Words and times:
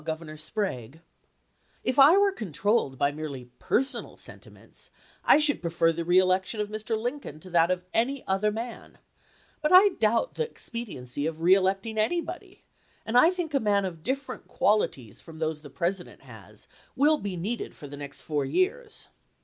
Governor 0.03 0.35
Sprague:" 0.37 0.99
If 1.91 1.99
I 1.99 2.17
were 2.17 2.31
controlled 2.31 2.97
by 2.97 3.11
merely 3.11 3.51
personal 3.59 4.17
sentiments, 4.17 4.89
I 5.23 5.37
should 5.37 5.61
prefer 5.61 5.91
the 5.91 6.03
reelection 6.03 6.59
of 6.59 6.69
Mr. 6.69 6.99
Lincoln 6.99 7.39
to 7.41 7.51
that 7.51 7.69
of 7.69 7.83
any 7.93 8.25
other 8.25 8.51
man; 8.51 8.97
but 9.61 9.71
I 9.71 9.89
doubt 9.89 10.33
the 10.33 10.49
expediency 10.49 11.27
of 11.27 11.37
reelecting 11.41 11.99
anybody, 11.99 12.63
and 13.05 13.15
I 13.15 13.29
think 13.29 13.53
a 13.53 13.59
man 13.59 13.85
of 13.85 14.01
different 14.01 14.47
qualities 14.47 15.21
from 15.21 15.37
those 15.37 15.61
the 15.61 15.69
President 15.69 16.21
has 16.23 16.67
wiU 16.97 17.21
be 17.21 17.37
needed 17.37 17.75
for 17.75 17.87
the 17.87 17.95
next 17.95 18.21
fom 18.27 18.39
chase 18.41 18.49
to 18.51 18.57
years." 18.57 19.07